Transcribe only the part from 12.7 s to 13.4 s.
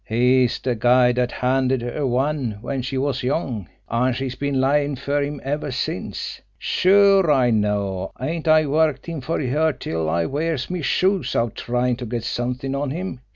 on him!